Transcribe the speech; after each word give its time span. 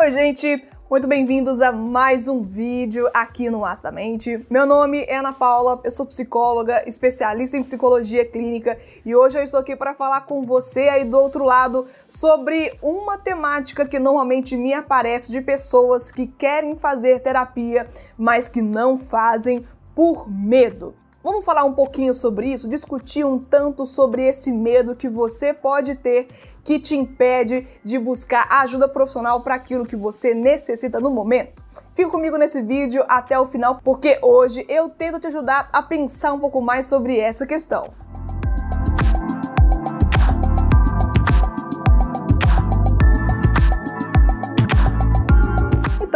Oi, 0.00 0.12
gente! 0.12 0.64
Muito 0.88 1.08
bem-vindos 1.08 1.60
a 1.60 1.72
mais 1.72 2.28
um 2.28 2.44
vídeo 2.44 3.10
aqui 3.12 3.50
no 3.50 3.64
Astamente. 3.64 4.46
Meu 4.48 4.64
nome 4.64 5.02
é 5.02 5.16
Ana 5.16 5.32
Paula, 5.32 5.80
eu 5.82 5.90
sou 5.90 6.06
psicóloga, 6.06 6.84
especialista 6.86 7.56
em 7.56 7.64
psicologia 7.64 8.24
clínica 8.24 8.78
e 9.04 9.16
hoje 9.16 9.36
eu 9.36 9.42
estou 9.42 9.58
aqui 9.58 9.74
para 9.74 9.96
falar 9.96 10.20
com 10.20 10.46
você 10.46 10.82
aí 10.82 11.04
do 11.04 11.18
outro 11.18 11.44
lado 11.44 11.84
sobre 12.06 12.78
uma 12.80 13.18
temática 13.18 13.84
que 13.84 13.98
normalmente 13.98 14.56
me 14.56 14.72
aparece 14.72 15.32
de 15.32 15.40
pessoas 15.40 16.12
que 16.12 16.28
querem 16.28 16.76
fazer 16.76 17.18
terapia, 17.18 17.84
mas 18.16 18.48
que 18.48 18.62
não 18.62 18.96
fazem 18.96 19.66
por 19.96 20.30
medo. 20.30 20.94
Vamos 21.20 21.44
falar 21.44 21.64
um 21.64 21.72
pouquinho 21.72 22.14
sobre 22.14 22.46
isso, 22.46 22.68
discutir 22.68 23.24
um 23.24 23.40
tanto 23.40 23.84
sobre 23.84 24.22
esse 24.22 24.52
medo 24.52 24.94
que 24.94 25.08
você 25.08 25.52
pode 25.52 25.96
ter 25.96 26.28
que 26.62 26.78
te 26.78 26.94
impede 26.94 27.66
de 27.84 27.98
buscar 27.98 28.46
ajuda 28.60 28.88
profissional 28.88 29.40
para 29.40 29.56
aquilo 29.56 29.84
que 29.84 29.96
você 29.96 30.32
necessita 30.32 31.00
no 31.00 31.10
momento. 31.10 31.60
Fica 31.92 32.08
comigo 32.08 32.36
nesse 32.36 32.62
vídeo 32.62 33.04
até 33.08 33.36
o 33.36 33.44
final, 33.44 33.80
porque 33.82 34.20
hoje 34.22 34.64
eu 34.68 34.88
tento 34.88 35.18
te 35.18 35.26
ajudar 35.26 35.68
a 35.72 35.82
pensar 35.82 36.34
um 36.34 36.38
pouco 36.38 36.60
mais 36.60 36.86
sobre 36.86 37.18
essa 37.18 37.48
questão. 37.48 37.92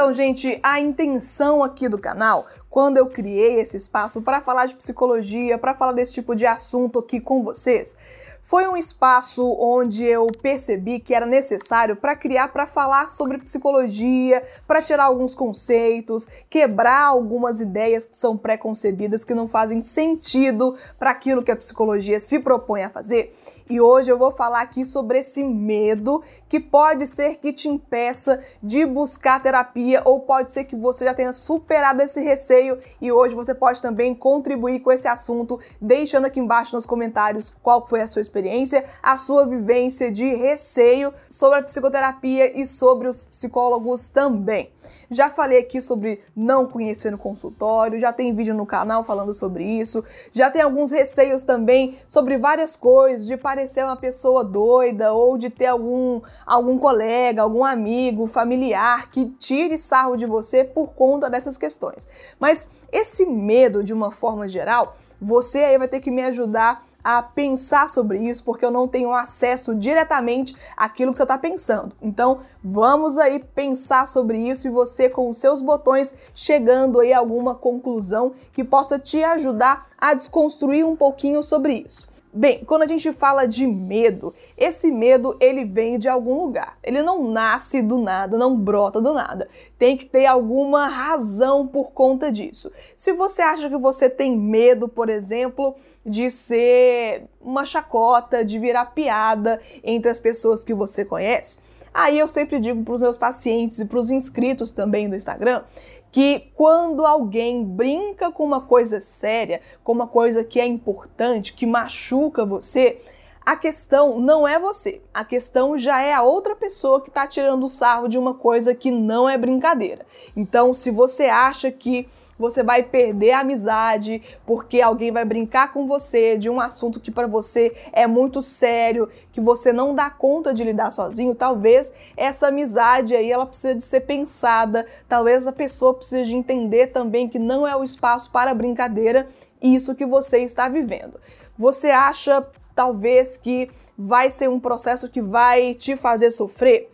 Então, 0.02 0.12
gente, 0.12 0.58
a 0.64 0.80
intenção 0.80 1.62
aqui 1.62 1.88
do 1.88 1.96
canal, 1.96 2.44
quando 2.68 2.96
eu 2.96 3.06
criei 3.06 3.60
esse 3.60 3.76
espaço 3.76 4.20
para 4.22 4.40
falar 4.40 4.66
de 4.66 4.74
psicologia, 4.74 5.56
para 5.56 5.76
falar 5.76 5.92
desse 5.92 6.14
tipo 6.14 6.34
de 6.34 6.44
assunto 6.44 6.98
aqui 6.98 7.20
com 7.20 7.40
vocês, 7.44 7.96
foi 8.42 8.66
um 8.66 8.76
espaço 8.76 9.46
onde 9.60 10.04
eu 10.04 10.26
percebi 10.42 10.98
que 10.98 11.14
era 11.14 11.24
necessário 11.24 11.94
para 11.94 12.16
criar, 12.16 12.48
para 12.48 12.66
falar 12.66 13.08
sobre 13.10 13.38
psicologia, 13.38 14.42
para 14.66 14.82
tirar 14.82 15.04
alguns 15.04 15.32
conceitos, 15.36 16.26
quebrar 16.50 17.04
algumas 17.04 17.60
ideias 17.60 18.04
que 18.04 18.16
são 18.16 18.36
preconcebidas, 18.36 19.22
que 19.22 19.32
não 19.32 19.46
fazem 19.46 19.80
sentido 19.80 20.74
para 20.98 21.12
aquilo 21.12 21.44
que 21.44 21.52
a 21.52 21.56
psicologia 21.56 22.18
se 22.18 22.40
propõe 22.40 22.82
a 22.82 22.90
fazer. 22.90 23.32
E 23.68 23.80
hoje 23.80 24.10
eu 24.10 24.18
vou 24.18 24.30
falar 24.30 24.60
aqui 24.60 24.84
sobre 24.84 25.18
esse 25.18 25.42
medo 25.42 26.22
que 26.48 26.60
pode 26.60 27.06
ser 27.06 27.36
que 27.36 27.52
te 27.52 27.68
impeça 27.68 28.40
de 28.62 28.84
buscar 28.84 29.40
terapia 29.40 30.02
ou 30.04 30.20
pode 30.20 30.52
ser 30.52 30.64
que 30.64 30.76
você 30.76 31.04
já 31.04 31.14
tenha 31.14 31.32
superado 31.32 32.02
esse 32.02 32.20
receio 32.20 32.78
e 33.00 33.10
hoje 33.10 33.34
você 33.34 33.54
pode 33.54 33.80
também 33.80 34.14
contribuir 34.14 34.80
com 34.80 34.92
esse 34.92 35.08
assunto, 35.08 35.58
deixando 35.80 36.26
aqui 36.26 36.40
embaixo 36.40 36.74
nos 36.74 36.86
comentários 36.86 37.54
qual 37.62 37.86
foi 37.86 38.00
a 38.00 38.06
sua 38.06 38.20
experiência, 38.22 38.84
a 39.02 39.16
sua 39.16 39.46
vivência 39.46 40.10
de 40.10 40.34
receio 40.34 41.12
sobre 41.28 41.58
a 41.58 41.62
psicoterapia 41.62 42.60
e 42.60 42.66
sobre 42.66 43.08
os 43.08 43.24
psicólogos 43.24 44.08
também. 44.08 44.70
Já 45.10 45.28
falei 45.28 45.58
aqui 45.58 45.80
sobre 45.80 46.20
não 46.34 46.66
conhecer 46.66 47.10
no 47.10 47.18
consultório, 47.18 48.00
já 48.00 48.12
tem 48.12 48.34
vídeo 48.34 48.54
no 48.54 48.64
canal 48.64 49.04
falando 49.04 49.34
sobre 49.34 49.64
isso, 49.64 50.02
já 50.32 50.50
tem 50.50 50.62
alguns 50.62 50.90
receios 50.90 51.42
também 51.42 51.98
sobre 52.08 52.38
várias 52.38 52.76
coisas, 52.76 53.26
de 53.26 53.36
parecer 53.36 53.61
uma 53.84 53.96
pessoa 53.96 54.44
doida 54.44 55.12
ou 55.12 55.36
de 55.36 55.50
ter 55.50 55.66
algum, 55.66 56.20
algum 56.46 56.78
colega, 56.78 57.42
algum 57.42 57.64
amigo, 57.64 58.26
familiar 58.26 59.10
que 59.10 59.26
tire 59.38 59.76
sarro 59.78 60.16
de 60.16 60.26
você 60.26 60.64
por 60.64 60.94
conta 60.94 61.28
dessas 61.28 61.56
questões. 61.56 62.08
Mas 62.38 62.86
esse 62.92 63.26
medo, 63.26 63.82
de 63.82 63.92
uma 63.92 64.10
forma 64.10 64.48
geral, 64.48 64.94
você 65.20 65.60
aí 65.60 65.78
vai 65.78 65.88
ter 65.88 66.00
que 66.00 66.10
me 66.10 66.22
ajudar 66.22 66.82
a 67.04 67.22
pensar 67.22 67.88
sobre 67.88 68.18
isso, 68.18 68.44
porque 68.44 68.64
eu 68.64 68.70
não 68.70 68.86
tenho 68.86 69.12
acesso 69.12 69.74
diretamente 69.74 70.56
àquilo 70.76 71.10
que 71.10 71.18
você 71.18 71.24
está 71.24 71.36
pensando. 71.36 71.94
Então, 72.00 72.40
vamos 72.62 73.18
aí 73.18 73.40
pensar 73.40 74.06
sobre 74.06 74.38
isso 74.38 74.66
e 74.66 74.70
você 74.70 75.08
com 75.08 75.28
os 75.28 75.38
seus 75.38 75.60
botões 75.60 76.14
chegando 76.34 77.00
aí 77.00 77.12
a 77.12 77.18
alguma 77.18 77.54
conclusão 77.54 78.32
que 78.52 78.62
possa 78.62 78.98
te 78.98 79.22
ajudar 79.22 79.86
a 79.98 80.14
desconstruir 80.14 80.86
um 80.86 80.96
pouquinho 80.96 81.42
sobre 81.42 81.84
isso. 81.86 82.21
Bem, 82.34 82.64
quando 82.64 82.82
a 82.82 82.86
gente 82.86 83.12
fala 83.12 83.46
de 83.46 83.66
medo, 83.66 84.32
esse 84.56 84.90
medo 84.90 85.36
ele 85.38 85.66
vem 85.66 85.98
de 85.98 86.08
algum 86.08 86.34
lugar. 86.34 86.78
Ele 86.82 87.02
não 87.02 87.30
nasce 87.30 87.82
do 87.82 87.98
nada, 87.98 88.38
não 88.38 88.56
brota 88.56 89.02
do 89.02 89.12
nada. 89.12 89.48
Tem 89.78 89.98
que 89.98 90.06
ter 90.06 90.24
alguma 90.24 90.88
razão 90.88 91.66
por 91.66 91.92
conta 91.92 92.32
disso. 92.32 92.72
Se 92.96 93.12
você 93.12 93.42
acha 93.42 93.68
que 93.68 93.76
você 93.76 94.08
tem 94.08 94.34
medo, 94.34 94.88
por 94.88 95.10
exemplo, 95.10 95.74
de 96.06 96.30
ser 96.30 97.26
uma 97.44 97.64
chacota, 97.64 98.44
de 98.44 98.58
virar 98.58 98.86
piada 98.86 99.60
entre 99.82 100.10
as 100.10 100.18
pessoas 100.18 100.62
que 100.64 100.74
você 100.74 101.04
conhece, 101.04 101.58
Aí 101.94 102.18
eu 102.18 102.26
sempre 102.26 102.58
digo 102.58 102.82
para 102.82 102.94
os 102.94 103.02
meus 103.02 103.18
pacientes 103.18 103.78
e 103.78 103.84
para 103.84 103.98
os 103.98 104.10
inscritos 104.10 104.70
também 104.70 105.10
do 105.10 105.16
Instagram 105.16 105.62
que 106.10 106.50
quando 106.54 107.06
alguém 107.06 107.64
brinca 107.64 108.30
com 108.30 108.44
uma 108.44 108.60
coisa 108.60 109.00
séria, 109.00 109.62
com 109.82 109.92
uma 109.92 110.06
coisa 110.06 110.44
que 110.44 110.60
é 110.60 110.66
importante, 110.66 111.54
que 111.54 111.64
machuca 111.64 112.44
você, 112.44 112.98
a 113.44 113.56
questão 113.56 114.20
não 114.20 114.46
é 114.46 114.58
você, 114.58 115.00
a 115.12 115.24
questão 115.24 115.76
já 115.76 116.00
é 116.00 116.12
a 116.12 116.22
outra 116.22 116.54
pessoa 116.54 117.00
que 117.00 117.08
está 117.08 117.26
tirando 117.26 117.64
o 117.64 117.68
sarro 117.68 118.08
de 118.08 118.18
uma 118.18 118.34
coisa 118.34 118.74
que 118.74 118.90
não 118.90 119.28
é 119.28 119.36
brincadeira. 119.36 120.06
Então, 120.36 120.72
se 120.72 120.90
você 120.90 121.24
acha 121.24 121.70
que 121.70 122.08
você 122.38 122.62
vai 122.62 122.82
perder 122.82 123.32
a 123.32 123.40
amizade 123.40 124.22
porque 124.44 124.80
alguém 124.80 125.12
vai 125.12 125.24
brincar 125.24 125.72
com 125.72 125.86
você 125.86 126.36
de 126.36 126.50
um 126.50 126.60
assunto 126.60 126.98
que 126.98 127.10
para 127.10 127.26
você 127.26 127.72
é 127.92 128.06
muito 128.06 128.42
sério, 128.42 129.08
que 129.32 129.40
você 129.40 129.72
não 129.72 129.94
dá 129.94 130.10
conta 130.10 130.52
de 130.52 130.64
lidar 130.64 130.90
sozinho, 130.90 131.34
talvez 131.34 131.92
essa 132.16 132.48
amizade 132.48 133.14
aí 133.14 133.30
ela 133.30 133.46
precisa 133.46 133.74
de 133.74 133.82
ser 133.82 134.00
pensada, 134.00 134.86
talvez 135.08 135.46
a 135.46 135.52
pessoa 135.52 135.94
precise 135.94 136.24
de 136.24 136.34
entender 136.34 136.88
também 136.88 137.28
que 137.28 137.38
não 137.38 137.66
é 137.66 137.76
o 137.76 137.84
espaço 137.84 138.30
para 138.32 138.54
brincadeira 138.54 139.28
isso 139.60 139.94
que 139.94 140.06
você 140.06 140.38
está 140.38 140.68
vivendo. 140.68 141.20
Você 141.56 141.90
acha 141.90 142.44
talvez 142.74 143.36
que 143.36 143.70
vai 143.96 144.30
ser 144.30 144.48
um 144.48 144.60
processo 144.60 145.10
que 145.10 145.20
vai 145.20 145.74
te 145.74 145.96
fazer 145.96 146.30
sofrer. 146.30 146.90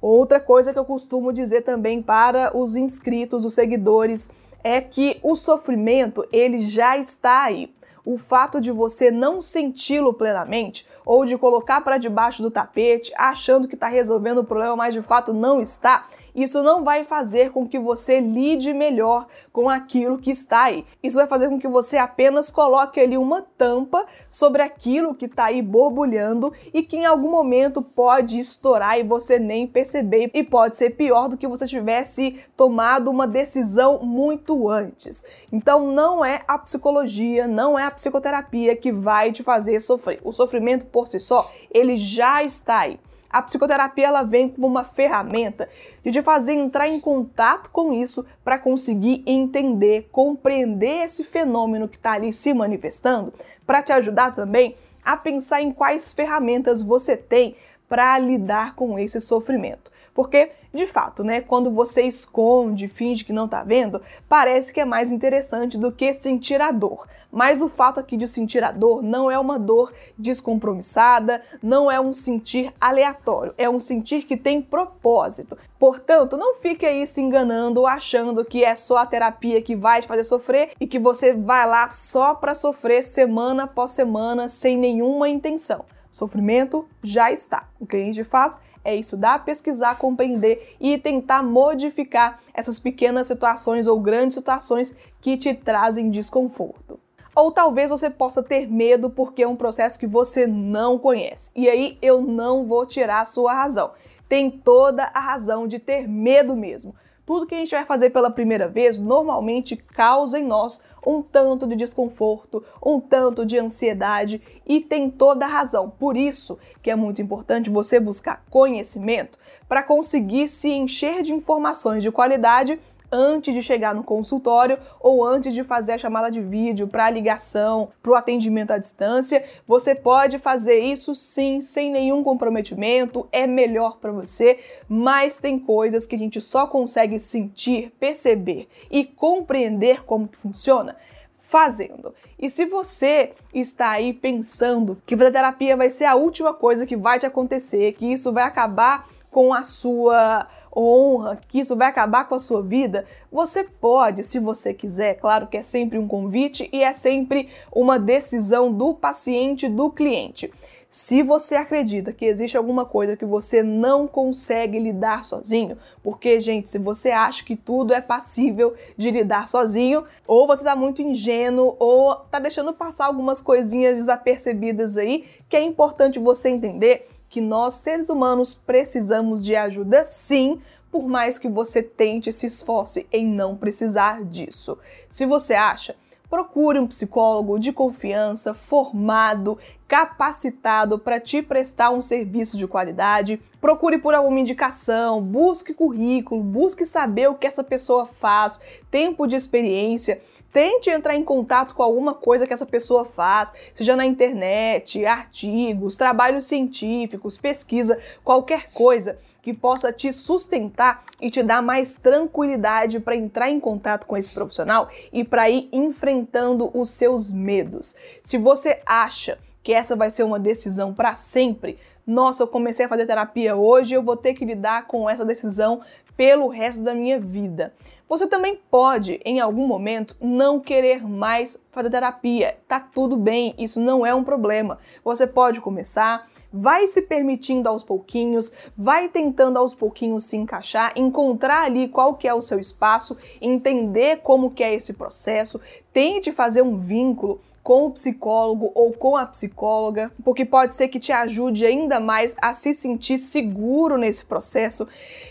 Outra 0.00 0.38
coisa 0.38 0.72
que 0.72 0.78
eu 0.78 0.84
costumo 0.84 1.32
dizer 1.32 1.62
também 1.62 2.00
para 2.00 2.56
os 2.56 2.76
inscritos, 2.76 3.44
os 3.44 3.54
seguidores, 3.54 4.30
é 4.62 4.80
que 4.80 5.18
o 5.22 5.34
sofrimento 5.34 6.26
ele 6.32 6.58
já 6.58 6.96
está 6.96 7.42
aí 7.42 7.72
o 8.04 8.16
fato 8.16 8.58
de 8.58 8.72
você 8.72 9.10
não 9.10 9.42
senti-lo 9.42 10.14
plenamente 10.14 10.86
ou 11.08 11.24
de 11.24 11.38
colocar 11.38 11.80
para 11.80 11.96
debaixo 11.96 12.42
do 12.42 12.50
tapete 12.50 13.10
achando 13.16 13.66
que 13.66 13.74
está 13.74 13.88
resolvendo 13.88 14.40
o 14.40 14.44
problema, 14.44 14.76
mas 14.76 14.92
de 14.92 15.00
fato 15.00 15.32
não 15.32 15.58
está, 15.58 16.04
isso 16.34 16.62
não 16.62 16.84
vai 16.84 17.02
fazer 17.02 17.50
com 17.50 17.66
que 17.66 17.78
você 17.78 18.20
lide 18.20 18.74
melhor 18.74 19.26
com 19.50 19.70
aquilo 19.70 20.18
que 20.18 20.30
está 20.30 20.64
aí. 20.64 20.84
Isso 21.02 21.16
vai 21.16 21.26
fazer 21.26 21.48
com 21.48 21.58
que 21.58 21.66
você 21.66 21.96
apenas 21.96 22.50
coloque 22.50 23.00
ali 23.00 23.16
uma 23.16 23.40
tampa 23.40 24.04
sobre 24.28 24.60
aquilo 24.60 25.14
que 25.14 25.24
está 25.24 25.46
aí 25.46 25.62
borbulhando 25.62 26.52
e 26.74 26.82
que 26.82 26.98
em 26.98 27.06
algum 27.06 27.30
momento 27.30 27.80
pode 27.80 28.38
estourar 28.38 28.98
e 28.98 29.02
você 29.02 29.38
nem 29.38 29.66
perceber 29.66 30.30
e 30.34 30.44
pode 30.44 30.76
ser 30.76 30.90
pior 30.90 31.28
do 31.28 31.38
que 31.38 31.48
você 31.48 31.66
tivesse 31.66 32.38
tomado 32.54 33.10
uma 33.10 33.26
decisão 33.26 34.00
muito 34.00 34.68
antes. 34.68 35.24
Então 35.50 35.90
não 35.90 36.22
é 36.22 36.42
a 36.46 36.58
psicologia, 36.58 37.48
não 37.48 37.78
é 37.78 37.84
a 37.84 37.90
psicoterapia 37.90 38.76
que 38.76 38.92
vai 38.92 39.32
te 39.32 39.42
fazer 39.42 39.80
sofrer. 39.80 40.20
O 40.22 40.32
sofrimento 40.32 40.86
por 40.98 41.06
si 41.06 41.20
só, 41.20 41.48
ele 41.70 41.96
já 41.96 42.42
está 42.42 42.80
aí. 42.80 42.98
A 43.30 43.40
psicoterapia 43.40 44.08
ela 44.08 44.24
vem 44.24 44.48
como 44.48 44.66
uma 44.66 44.82
ferramenta 44.82 45.68
de 46.02 46.10
te 46.10 46.22
fazer 46.22 46.54
entrar 46.54 46.88
em 46.88 46.98
contato 46.98 47.70
com 47.70 47.92
isso 47.92 48.26
para 48.42 48.58
conseguir 48.58 49.22
entender, 49.24 50.08
compreender 50.10 51.04
esse 51.04 51.22
fenômeno 51.22 51.86
que 51.86 51.96
está 51.96 52.12
ali 52.12 52.32
se 52.32 52.52
manifestando, 52.52 53.32
para 53.64 53.82
te 53.82 53.92
ajudar 53.92 54.34
também 54.34 54.74
a 55.04 55.16
pensar 55.16 55.62
em 55.62 55.70
quais 55.70 56.12
ferramentas 56.12 56.82
você 56.82 57.16
tem 57.16 57.54
para 57.88 58.18
lidar 58.18 58.74
com 58.74 58.98
esse 58.98 59.20
sofrimento. 59.20 59.92
Porque, 60.18 60.50
de 60.74 60.84
fato, 60.84 61.22
né, 61.22 61.40
quando 61.40 61.70
você 61.70 62.02
esconde, 62.02 62.88
finge 62.88 63.22
que 63.22 63.32
não 63.32 63.46
tá 63.46 63.62
vendo, 63.62 64.02
parece 64.28 64.74
que 64.74 64.80
é 64.80 64.84
mais 64.84 65.12
interessante 65.12 65.78
do 65.78 65.92
que 65.92 66.12
sentir 66.12 66.60
a 66.60 66.72
dor. 66.72 67.06
Mas 67.30 67.62
o 67.62 67.68
fato 67.68 68.00
aqui 68.00 68.16
de 68.16 68.26
sentir 68.26 68.64
a 68.64 68.72
dor 68.72 69.00
não 69.00 69.30
é 69.30 69.38
uma 69.38 69.60
dor 69.60 69.92
descompromissada, 70.18 71.40
não 71.62 71.88
é 71.88 72.00
um 72.00 72.12
sentir 72.12 72.74
aleatório, 72.80 73.54
é 73.56 73.70
um 73.70 73.78
sentir 73.78 74.22
que 74.22 74.36
tem 74.36 74.60
propósito. 74.60 75.56
Portanto, 75.78 76.36
não 76.36 76.56
fique 76.56 76.84
aí 76.84 77.06
se 77.06 77.20
enganando 77.20 77.86
achando 77.86 78.44
que 78.44 78.64
é 78.64 78.74
só 78.74 78.96
a 78.96 79.06
terapia 79.06 79.62
que 79.62 79.76
vai 79.76 80.00
te 80.00 80.08
fazer 80.08 80.24
sofrer 80.24 80.72
e 80.80 80.88
que 80.88 80.98
você 80.98 81.32
vai 81.32 81.64
lá 81.64 81.88
só 81.90 82.34
para 82.34 82.56
sofrer 82.56 83.04
semana 83.04 83.62
após 83.62 83.92
semana 83.92 84.48
sem 84.48 84.76
nenhuma 84.76 85.28
intenção. 85.28 85.84
Sofrimento 86.10 86.88
já 87.00 87.30
está. 87.30 87.68
O 87.78 87.86
que 87.86 87.94
a 87.94 88.00
gente 88.00 88.24
faz 88.24 88.58
é 88.88 88.96
estudar, 88.96 89.44
pesquisar, 89.44 89.98
compreender 89.98 90.76
e 90.80 90.96
tentar 90.96 91.42
modificar 91.42 92.40
essas 92.54 92.78
pequenas 92.78 93.26
situações 93.26 93.86
ou 93.86 94.00
grandes 94.00 94.34
situações 94.34 94.96
que 95.20 95.36
te 95.36 95.52
trazem 95.52 96.10
desconforto. 96.10 96.98
Ou 97.36 97.52
talvez 97.52 97.90
você 97.90 98.08
possa 98.08 98.42
ter 98.42 98.66
medo 98.66 99.10
porque 99.10 99.42
é 99.42 99.48
um 99.48 99.54
processo 99.54 99.98
que 99.98 100.06
você 100.06 100.46
não 100.46 100.98
conhece. 100.98 101.50
E 101.54 101.68
aí 101.68 101.98
eu 102.00 102.22
não 102.22 102.64
vou 102.64 102.86
tirar 102.86 103.20
a 103.20 103.26
sua 103.26 103.52
razão. 103.52 103.92
tem 104.28 104.50
toda 104.50 105.04
a 105.14 105.20
razão 105.20 105.66
de 105.66 105.78
ter 105.78 106.06
medo 106.06 106.56
mesmo. 106.56 106.94
Tudo 107.28 107.44
que 107.46 107.54
a 107.54 107.58
gente 107.58 107.72
vai 107.72 107.84
fazer 107.84 108.08
pela 108.08 108.30
primeira 108.30 108.66
vez 108.66 108.98
normalmente 108.98 109.76
causa 109.76 110.38
em 110.38 110.46
nós 110.46 110.80
um 111.06 111.20
tanto 111.20 111.66
de 111.66 111.76
desconforto, 111.76 112.64
um 112.82 112.98
tanto 112.98 113.44
de 113.44 113.58
ansiedade 113.58 114.40
e 114.66 114.80
tem 114.80 115.10
toda 115.10 115.44
a 115.44 115.48
razão. 115.48 115.90
Por 115.90 116.16
isso 116.16 116.58
que 116.82 116.90
é 116.90 116.96
muito 116.96 117.20
importante 117.20 117.68
você 117.68 118.00
buscar 118.00 118.42
conhecimento 118.48 119.38
para 119.68 119.82
conseguir 119.82 120.48
se 120.48 120.70
encher 120.70 121.22
de 121.22 121.34
informações 121.34 122.02
de 122.02 122.10
qualidade 122.10 122.80
antes 123.10 123.54
de 123.54 123.62
chegar 123.62 123.94
no 123.94 124.04
consultório 124.04 124.78
ou 125.00 125.24
antes 125.24 125.54
de 125.54 125.64
fazer 125.64 125.92
a 125.92 125.98
chamada 125.98 126.30
de 126.30 126.40
vídeo 126.40 126.88
para 126.88 127.06
a 127.06 127.10
ligação, 127.10 127.88
para 128.02 128.12
o 128.12 128.14
atendimento 128.14 128.72
à 128.72 128.78
distância. 128.78 129.44
Você 129.66 129.94
pode 129.94 130.38
fazer 130.38 130.78
isso 130.78 131.14
sim, 131.14 131.60
sem 131.60 131.90
nenhum 131.90 132.22
comprometimento, 132.22 133.28
é 133.32 133.46
melhor 133.46 133.98
para 133.98 134.12
você, 134.12 134.58
mas 134.88 135.38
tem 135.38 135.58
coisas 135.58 136.06
que 136.06 136.16
a 136.16 136.18
gente 136.18 136.40
só 136.40 136.66
consegue 136.66 137.18
sentir, 137.18 137.92
perceber 137.98 138.68
e 138.90 139.04
compreender 139.04 140.04
como 140.04 140.28
que 140.28 140.36
funciona 140.36 140.96
fazendo. 141.38 142.12
E 142.38 142.50
se 142.50 142.66
você 142.66 143.32
está 143.54 143.90
aí 143.90 144.12
pensando 144.12 145.00
que 145.06 145.16
fazer 145.16 145.32
terapia 145.32 145.76
vai 145.76 145.88
ser 145.88 146.04
a 146.04 146.14
última 146.14 146.52
coisa 146.52 146.84
que 146.84 146.96
vai 146.96 147.18
te 147.18 147.26
acontecer, 147.26 147.92
que 147.92 148.12
isso 148.12 148.32
vai 148.32 148.44
acabar 148.44 149.08
com 149.30 149.52
a 149.52 149.62
sua 149.62 150.46
honra, 150.74 151.40
que 151.48 151.60
isso 151.60 151.76
vai 151.76 151.88
acabar 151.88 152.28
com 152.28 152.34
a 152.34 152.38
sua 152.38 152.62
vida, 152.62 153.04
você 153.30 153.64
pode, 153.64 154.22
se 154.22 154.38
você 154.38 154.72
quiser. 154.72 155.14
Claro 155.14 155.46
que 155.46 155.56
é 155.56 155.62
sempre 155.62 155.98
um 155.98 156.06
convite 156.06 156.68
e 156.72 156.82
é 156.82 156.92
sempre 156.92 157.48
uma 157.72 157.98
decisão 157.98 158.72
do 158.72 158.94
paciente, 158.94 159.68
do 159.68 159.90
cliente. 159.90 160.50
Se 160.88 161.22
você 161.22 161.54
acredita 161.54 162.14
que 162.14 162.24
existe 162.24 162.56
alguma 162.56 162.86
coisa 162.86 163.14
que 163.14 163.26
você 163.26 163.62
não 163.62 164.08
consegue 164.08 164.78
lidar 164.78 165.22
sozinho, 165.22 165.76
porque, 166.02 166.40
gente, 166.40 166.66
se 166.70 166.78
você 166.78 167.10
acha 167.10 167.44
que 167.44 167.54
tudo 167.54 167.92
é 167.92 168.00
passível 168.00 168.74
de 168.96 169.10
lidar 169.10 169.46
sozinho, 169.48 170.04
ou 170.26 170.46
você 170.46 170.62
está 170.62 170.74
muito 170.74 171.02
ingênuo, 171.02 171.76
ou 171.78 172.12
está 172.12 172.38
deixando 172.38 172.72
passar 172.72 173.04
algumas 173.04 173.42
coisinhas 173.42 173.98
desapercebidas 173.98 174.96
aí, 174.96 175.26
que 175.46 175.56
é 175.58 175.62
importante 175.62 176.18
você 176.18 176.48
entender 176.48 177.06
que 177.28 177.40
nós, 177.40 177.74
seres 177.74 178.08
humanos, 178.08 178.54
precisamos 178.54 179.44
de 179.44 179.54
ajuda 179.54 180.04
sim, 180.04 180.60
por 180.90 181.06
mais 181.06 181.38
que 181.38 181.48
você 181.48 181.82
tente 181.82 182.30
e 182.30 182.32
se 182.32 182.46
esforce 182.46 183.06
em 183.12 183.26
não 183.26 183.56
precisar 183.56 184.24
disso. 184.24 184.78
Se 185.08 185.26
você 185.26 185.54
acha 185.54 185.94
procure 186.30 186.78
um 186.78 186.86
psicólogo 186.86 187.58
de 187.58 187.72
confiança, 187.72 188.52
formado, 188.52 189.58
capacitado 189.86 190.98
para 190.98 191.18
te 191.18 191.40
prestar 191.40 191.90
um 191.90 192.02
serviço 192.02 192.56
de 192.56 192.66
qualidade. 192.66 193.40
Procure 193.60 193.98
por 193.98 194.14
alguma 194.14 194.40
indicação, 194.40 195.22
busque 195.22 195.72
currículo, 195.72 196.42
busque 196.42 196.84
saber 196.84 197.28
o 197.28 197.34
que 197.34 197.46
essa 197.46 197.64
pessoa 197.64 198.06
faz, 198.06 198.60
tempo 198.90 199.26
de 199.26 199.36
experiência. 199.36 200.20
Tente 200.52 200.90
entrar 200.90 201.14
em 201.14 201.22
contato 201.22 201.74
com 201.74 201.82
alguma 201.82 202.14
coisa 202.14 202.46
que 202.46 202.54
essa 202.54 202.66
pessoa 202.66 203.04
faz, 203.04 203.52
seja 203.74 203.94
na 203.94 204.06
internet, 204.06 205.04
artigos, 205.04 205.96
trabalhos 205.96 206.46
científicos, 206.46 207.36
pesquisa, 207.36 207.98
qualquer 208.24 208.70
coisa 208.72 209.18
que 209.48 209.54
possa 209.54 209.90
te 209.90 210.12
sustentar 210.12 211.02
e 211.22 211.30
te 211.30 211.42
dar 211.42 211.62
mais 211.62 211.94
tranquilidade 211.94 213.00
para 213.00 213.16
entrar 213.16 213.48
em 213.48 213.58
contato 213.58 214.06
com 214.06 214.14
esse 214.14 214.30
profissional 214.30 214.90
e 215.10 215.24
para 215.24 215.48
ir 215.48 215.70
enfrentando 215.72 216.70
os 216.78 216.90
seus 216.90 217.30
medos. 217.30 217.96
Se 218.20 218.36
você 218.36 218.82
acha 218.84 219.38
que 219.62 219.72
essa 219.72 219.96
vai 219.96 220.10
ser 220.10 220.22
uma 220.22 220.38
decisão 220.38 220.92
para 220.92 221.14
sempre, 221.14 221.78
nossa, 222.08 222.42
eu 222.42 222.48
comecei 222.48 222.86
a 222.86 222.88
fazer 222.88 223.04
terapia 223.04 223.54
hoje, 223.54 223.92
eu 223.92 224.02
vou 224.02 224.16
ter 224.16 224.32
que 224.32 224.42
lidar 224.42 224.86
com 224.86 225.10
essa 225.10 225.26
decisão 225.26 225.82
pelo 226.16 226.48
resto 226.48 226.82
da 226.82 226.94
minha 226.94 227.20
vida. 227.20 227.72
Você 228.08 228.26
também 228.26 228.58
pode, 228.70 229.20
em 229.24 229.40
algum 229.40 229.66
momento, 229.66 230.16
não 230.18 230.58
querer 230.58 231.06
mais 231.06 231.62
fazer 231.70 231.90
terapia. 231.90 232.56
Tá 232.66 232.80
tudo 232.80 233.14
bem, 233.14 233.54
isso 233.58 233.78
não 233.78 234.06
é 234.06 234.14
um 234.14 234.24
problema. 234.24 234.78
Você 235.04 235.26
pode 235.26 235.60
começar, 235.60 236.26
vai 236.50 236.86
se 236.86 237.02
permitindo 237.02 237.68
aos 237.68 237.84
pouquinhos, 237.84 238.52
vai 238.74 239.10
tentando 239.10 239.58
aos 239.58 239.74
pouquinhos 239.74 240.24
se 240.24 240.36
encaixar, 240.36 240.92
encontrar 240.96 241.66
ali 241.66 241.88
qual 241.88 242.14
que 242.14 242.26
é 242.26 242.32
o 242.32 242.40
seu 242.40 242.58
espaço, 242.58 243.18
entender 243.40 244.22
como 244.22 244.50
que 244.50 244.64
é 244.64 244.74
esse 244.74 244.94
processo, 244.94 245.60
tente 245.92 246.32
fazer 246.32 246.62
um 246.62 246.74
vínculo 246.74 247.38
com 247.68 247.84
o 247.84 247.90
psicólogo 247.90 248.72
ou 248.74 248.94
com 248.94 249.14
a 249.14 249.26
psicóloga, 249.26 250.10
porque 250.24 250.46
pode 250.46 250.72
ser 250.72 250.88
que 250.88 250.98
te 250.98 251.12
ajude 251.12 251.66
ainda 251.66 252.00
mais 252.00 252.34
a 252.40 252.54
se 252.54 252.72
sentir 252.72 253.18
seguro 253.18 253.98
nesse 253.98 254.24
processo. 254.24 254.88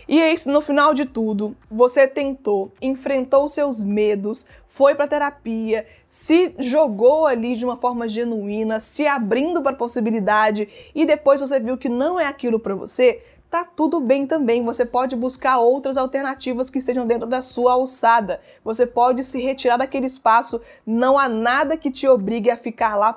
E 0.07 0.21
é 0.21 0.31
isso, 0.31 0.51
no 0.51 0.61
final 0.61 0.93
de 0.93 1.05
tudo, 1.05 1.57
você 1.67 2.07
tentou, 2.07 2.71
enfrentou 2.79 3.49
seus 3.49 3.83
medos, 3.83 4.45
foi 4.67 4.93
para 4.93 5.07
terapia, 5.07 5.87
se 6.05 6.53
jogou 6.59 7.25
ali 7.25 7.55
de 7.55 7.65
uma 7.65 7.75
forma 7.75 8.07
genuína, 8.07 8.79
se 8.79 9.07
abrindo 9.07 9.63
para 9.63 9.71
a 9.71 9.75
possibilidade 9.75 10.69
e 10.93 11.07
depois 11.07 11.41
você 11.41 11.59
viu 11.59 11.75
que 11.75 11.89
não 11.89 12.19
é 12.19 12.27
aquilo 12.27 12.59
para 12.59 12.75
você, 12.75 13.19
tá 13.49 13.63
tudo 13.63 13.99
bem 13.99 14.27
também. 14.27 14.63
Você 14.63 14.85
pode 14.85 15.15
buscar 15.15 15.57
outras 15.57 15.97
alternativas 15.97 16.69
que 16.69 16.79
estejam 16.79 17.05
dentro 17.05 17.27
da 17.27 17.41
sua 17.41 17.73
alçada. 17.73 18.41
Você 18.63 18.85
pode 18.85 19.23
se 19.23 19.41
retirar 19.41 19.77
daquele 19.77 20.05
espaço. 20.05 20.61
Não 20.85 21.17
há 21.17 21.29
nada 21.29 21.77
que 21.77 21.91
te 21.91 22.07
obrigue 22.07 22.49
a 22.49 22.57
ficar 22.57 22.95
lá. 22.95 23.13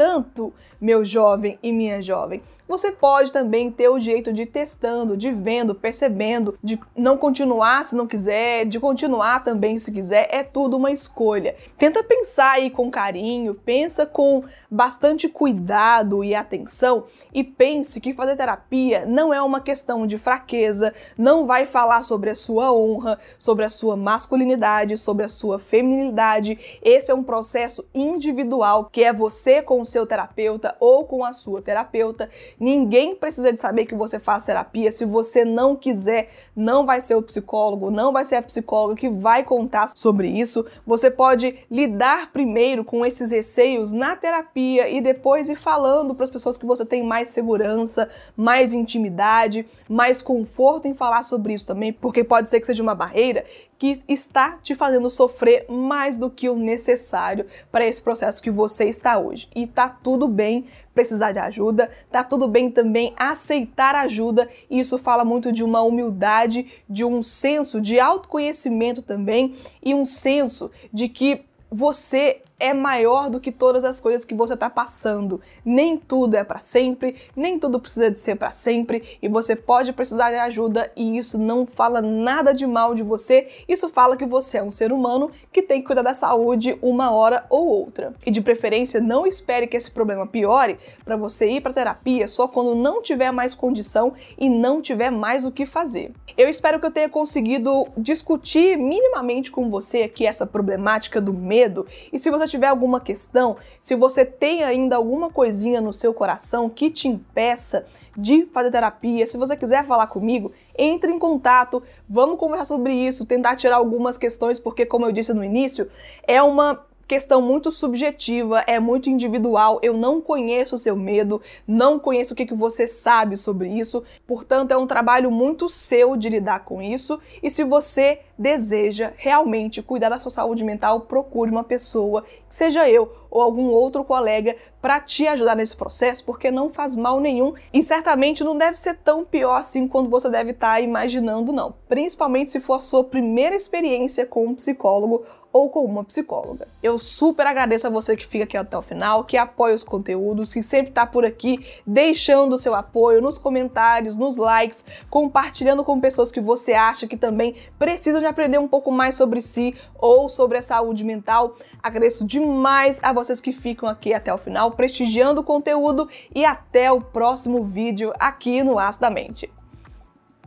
Portanto, 0.00 0.50
meu 0.80 1.04
jovem 1.04 1.58
e 1.62 1.70
minha 1.70 2.00
jovem, 2.00 2.42
você 2.66 2.92
pode 2.92 3.32
também 3.32 3.68
ter 3.70 3.88
o 3.88 3.98
jeito 3.98 4.32
de 4.32 4.42
ir 4.42 4.46
testando, 4.46 5.16
de 5.16 5.32
vendo, 5.32 5.74
percebendo, 5.74 6.56
de 6.62 6.78
não 6.96 7.18
continuar 7.18 7.84
se 7.84 7.96
não 7.96 8.06
quiser, 8.06 8.64
de 8.64 8.78
continuar 8.78 9.42
também 9.42 9.76
se 9.76 9.92
quiser, 9.92 10.28
é 10.30 10.44
tudo 10.44 10.76
uma 10.76 10.92
escolha. 10.92 11.56
Tenta 11.76 12.04
pensar 12.04 12.52
aí 12.52 12.70
com 12.70 12.88
carinho, 12.88 13.56
pensa 13.56 14.06
com 14.06 14.44
bastante 14.70 15.28
cuidado 15.28 16.22
e 16.22 16.32
atenção 16.32 17.06
e 17.34 17.42
pense 17.42 18.00
que 18.00 18.14
fazer 18.14 18.36
terapia 18.36 19.04
não 19.04 19.34
é 19.34 19.42
uma 19.42 19.60
questão 19.60 20.06
de 20.06 20.16
fraqueza, 20.16 20.94
não 21.18 21.44
vai 21.44 21.66
falar 21.66 22.04
sobre 22.04 22.30
a 22.30 22.36
sua 22.36 22.72
honra, 22.72 23.18
sobre 23.36 23.64
a 23.64 23.68
sua 23.68 23.96
masculinidade, 23.96 24.96
sobre 24.96 25.24
a 25.24 25.28
sua 25.28 25.58
feminilidade. 25.58 26.56
Esse 26.82 27.10
é 27.10 27.14
um 27.14 27.24
processo 27.24 27.84
individual 27.92 28.88
que 28.92 29.02
é 29.02 29.12
você 29.12 29.60
com 29.60 29.84
seu 29.90 30.06
terapeuta 30.06 30.74
ou 30.80 31.04
com 31.04 31.24
a 31.24 31.32
sua 31.32 31.60
terapeuta 31.60 32.28
Ninguém 32.58 33.14
precisa 33.14 33.52
de 33.52 33.60
saber 33.60 33.86
que 33.86 33.94
você 33.94 34.18
faz 34.18 34.44
terapia. 34.44 34.90
Se 34.90 35.04
você 35.04 35.44
não 35.44 35.76
quiser, 35.76 36.28
não 36.54 36.84
vai 36.84 37.00
ser 37.00 37.14
o 37.14 37.22
psicólogo, 37.22 37.90
não 37.90 38.12
vai 38.12 38.24
ser 38.24 38.36
a 38.36 38.42
psicóloga 38.42 38.96
que 38.96 39.08
vai 39.08 39.44
contar 39.44 39.88
sobre 39.96 40.28
isso. 40.28 40.64
Você 40.86 41.10
pode 41.10 41.58
lidar 41.70 42.32
primeiro 42.32 42.84
com 42.84 43.04
esses 43.04 43.30
receios 43.30 43.92
na 43.92 44.16
terapia 44.16 44.88
e 44.88 45.00
depois 45.00 45.48
ir 45.48 45.56
falando 45.56 46.14
para 46.14 46.24
as 46.24 46.30
pessoas 46.30 46.56
que 46.56 46.66
você 46.66 46.84
tem 46.84 47.02
mais 47.02 47.28
segurança, 47.28 48.08
mais 48.36 48.72
intimidade, 48.72 49.66
mais 49.88 50.22
conforto 50.22 50.86
em 50.86 50.94
falar 50.94 51.22
sobre 51.22 51.54
isso 51.54 51.66
também, 51.66 51.92
porque 51.92 52.24
pode 52.24 52.48
ser 52.48 52.60
que 52.60 52.66
seja 52.66 52.82
uma 52.82 52.94
barreira 52.94 53.44
que 53.80 53.98
está 54.06 54.58
te 54.62 54.74
fazendo 54.74 55.08
sofrer 55.08 55.64
mais 55.70 56.18
do 56.18 56.28
que 56.28 56.50
o 56.50 56.54
necessário 56.54 57.46
para 57.72 57.86
esse 57.86 58.02
processo 58.02 58.42
que 58.42 58.50
você 58.50 58.84
está 58.84 59.18
hoje. 59.18 59.48
E 59.56 59.66
tá 59.66 59.88
tudo 59.88 60.28
bem 60.28 60.66
precisar 60.94 61.32
de 61.32 61.38
ajuda, 61.38 61.90
tá 62.12 62.22
tudo 62.22 62.46
bem 62.46 62.70
também 62.70 63.14
aceitar 63.16 63.94
ajuda, 63.94 64.46
e 64.68 64.78
isso 64.78 64.98
fala 64.98 65.24
muito 65.24 65.50
de 65.50 65.64
uma 65.64 65.80
humildade, 65.80 66.84
de 66.86 67.06
um 67.06 67.22
senso 67.22 67.80
de 67.80 67.98
autoconhecimento 67.98 69.00
também 69.00 69.56
e 69.82 69.94
um 69.94 70.04
senso 70.04 70.70
de 70.92 71.08
que 71.08 71.46
você 71.70 72.42
é 72.60 72.74
maior 72.74 73.30
do 73.30 73.40
que 73.40 73.50
todas 73.50 73.84
as 73.84 73.98
coisas 73.98 74.24
que 74.24 74.34
você 74.34 74.54
está 74.54 74.68
passando. 74.68 75.40
Nem 75.64 75.96
tudo 75.96 76.36
é 76.36 76.44
para 76.44 76.60
sempre, 76.60 77.16
nem 77.34 77.58
tudo 77.58 77.80
precisa 77.80 78.10
de 78.10 78.18
ser 78.18 78.36
para 78.36 78.52
sempre 78.52 79.18
e 79.22 79.28
você 79.28 79.56
pode 79.56 79.92
precisar 79.92 80.30
de 80.30 80.36
ajuda 80.36 80.92
e 80.94 81.16
isso 81.16 81.38
não 81.38 81.64
fala 81.64 82.02
nada 82.02 82.52
de 82.52 82.66
mal 82.66 82.94
de 82.94 83.02
você. 83.02 83.48
Isso 83.66 83.88
fala 83.88 84.16
que 84.16 84.26
você 84.26 84.58
é 84.58 84.62
um 84.62 84.70
ser 84.70 84.92
humano 84.92 85.30
que 85.50 85.62
tem 85.62 85.80
que 85.80 85.86
cuidar 85.86 86.02
da 86.02 86.14
saúde 86.14 86.78
uma 86.82 87.10
hora 87.10 87.46
ou 87.48 87.66
outra. 87.66 88.14
E 88.26 88.30
de 88.30 88.42
preferência, 88.42 89.00
não 89.00 89.26
espere 89.26 89.66
que 89.66 89.76
esse 89.76 89.90
problema 89.90 90.26
piore 90.26 90.78
para 91.04 91.16
você 91.16 91.50
ir 91.50 91.62
para 91.62 91.72
terapia 91.72 92.28
só 92.28 92.46
quando 92.46 92.74
não 92.74 93.02
tiver 93.02 93.32
mais 93.32 93.54
condição 93.54 94.12
e 94.38 94.48
não 94.48 94.82
tiver 94.82 95.10
mais 95.10 95.44
o 95.44 95.50
que 95.50 95.64
fazer. 95.64 96.12
Eu 96.36 96.48
espero 96.48 96.78
que 96.78 96.86
eu 96.86 96.90
tenha 96.90 97.08
conseguido 97.08 97.88
discutir 97.96 98.76
minimamente 98.76 99.50
com 99.50 99.70
você 99.70 100.02
aqui 100.02 100.26
essa 100.26 100.46
problemática 100.46 101.20
do 101.20 101.32
medo 101.32 101.86
e 102.12 102.18
se 102.18 102.30
você 102.30 102.49
tiver 102.50 102.66
alguma 102.66 103.00
questão, 103.00 103.56
se 103.78 103.94
você 103.94 104.24
tem 104.24 104.62
ainda 104.62 104.96
alguma 104.96 105.30
coisinha 105.30 105.80
no 105.80 105.92
seu 105.92 106.12
coração 106.12 106.68
que 106.68 106.90
te 106.90 107.08
impeça 107.08 107.86
de 108.16 108.44
fazer 108.46 108.70
terapia, 108.70 109.26
se 109.26 109.38
você 109.38 109.56
quiser 109.56 109.86
falar 109.86 110.08
comigo, 110.08 110.52
entre 110.76 111.10
em 111.10 111.18
contato, 111.18 111.82
vamos 112.08 112.38
conversar 112.38 112.66
sobre 112.66 112.92
isso, 112.92 113.26
tentar 113.26 113.56
tirar 113.56 113.76
algumas 113.76 114.18
questões, 114.18 114.58
porque 114.58 114.84
como 114.84 115.06
eu 115.06 115.12
disse 115.12 115.32
no 115.32 115.44
início, 115.44 115.88
é 116.26 116.42
uma 116.42 116.84
questão 117.10 117.42
muito 117.42 117.72
subjetiva, 117.72 118.60
é 118.68 118.78
muito 118.78 119.10
individual. 119.10 119.80
Eu 119.82 119.96
não 119.96 120.20
conheço 120.20 120.76
o 120.76 120.78
seu 120.78 120.94
medo, 120.94 121.42
não 121.66 121.98
conheço 121.98 122.34
o 122.34 122.36
que, 122.36 122.46
que 122.46 122.54
você 122.54 122.86
sabe 122.86 123.36
sobre 123.36 123.68
isso. 123.68 124.04
Portanto, 124.28 124.70
é 124.70 124.76
um 124.76 124.86
trabalho 124.86 125.28
muito 125.28 125.68
seu 125.68 126.16
de 126.16 126.28
lidar 126.28 126.60
com 126.60 126.80
isso. 126.80 127.18
E 127.42 127.50
se 127.50 127.64
você 127.64 128.20
deseja 128.40 129.12
realmente 129.18 129.82
cuidar 129.82 130.08
da 130.08 130.18
sua 130.18 130.30
saúde 130.30 130.64
mental, 130.64 131.02
procure 131.02 131.50
uma 131.50 131.62
pessoa, 131.62 132.24
seja 132.48 132.88
eu 132.88 133.12
ou 133.30 133.42
algum 133.42 133.68
outro 133.68 134.02
colega, 134.02 134.56
para 134.80 134.98
te 134.98 135.26
ajudar 135.26 135.54
nesse 135.54 135.76
processo, 135.76 136.24
porque 136.24 136.50
não 136.50 136.68
faz 136.68 136.96
mal 136.96 137.20
nenhum 137.20 137.52
e 137.72 137.82
certamente 137.82 138.42
não 138.42 138.56
deve 138.56 138.76
ser 138.76 138.94
tão 138.94 139.24
pior 139.24 139.54
assim 139.54 139.86
quando 139.86 140.10
você 140.10 140.28
deve 140.28 140.50
estar 140.50 140.72
tá 140.72 140.80
imaginando, 140.80 141.52
não. 141.52 141.74
Principalmente 141.88 142.50
se 142.50 142.60
for 142.60 142.74
a 142.74 142.80
sua 142.80 143.04
primeira 143.04 143.54
experiência 143.54 144.26
com 144.26 144.46
um 144.46 144.54
psicólogo 144.54 145.22
ou 145.52 145.68
com 145.68 145.84
uma 145.84 146.04
psicóloga. 146.04 146.68
Eu 146.82 146.98
super 146.98 147.46
agradeço 147.46 147.86
a 147.86 147.90
você 147.90 148.16
que 148.16 148.26
fica 148.26 148.44
aqui 148.44 148.56
até 148.56 148.76
o 148.76 148.82
final, 148.82 149.24
que 149.24 149.36
apoia 149.36 149.74
os 149.74 149.82
conteúdos, 149.82 150.52
que 150.52 150.62
sempre 150.62 150.90
está 150.90 151.04
por 151.06 151.24
aqui 151.24 151.64
deixando 151.86 152.54
o 152.54 152.58
seu 152.58 152.74
apoio 152.74 153.20
nos 153.20 153.36
comentários, 153.36 154.16
nos 154.16 154.36
likes, 154.36 154.84
compartilhando 155.08 155.84
com 155.84 156.00
pessoas 156.00 156.30
que 156.30 156.40
você 156.40 156.72
acha 156.72 157.06
que 157.06 157.16
também 157.16 157.56
precisam 157.78 158.20
de 158.20 158.26
aprender 158.30 158.58
um 158.58 158.68
pouco 158.68 158.90
mais 158.90 159.14
sobre 159.14 159.40
si 159.40 159.74
ou 159.98 160.28
sobre 160.28 160.58
a 160.58 160.62
saúde 160.62 161.04
mental. 161.04 161.54
Agradeço 161.82 162.26
demais 162.26 163.00
a 163.02 163.12
vocês 163.12 163.40
que 163.40 163.52
ficam 163.52 163.88
aqui 163.88 164.14
até 164.14 164.32
o 164.32 164.38
final, 164.38 164.72
prestigiando 164.72 165.40
o 165.40 165.44
conteúdo 165.44 166.08
e 166.34 166.44
até 166.44 166.90
o 166.90 167.00
próximo 167.00 167.64
vídeo 167.64 168.12
aqui 168.18 168.62
no 168.62 168.78
Aço 168.78 169.00
da 169.00 169.10
Mente. 169.10 169.50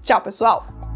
Tchau, 0.03 0.21
pessoal! 0.21 0.92